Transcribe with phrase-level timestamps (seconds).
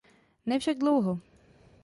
[0.45, 1.19] Ne však dlouho.